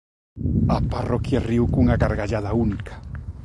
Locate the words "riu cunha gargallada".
1.49-2.55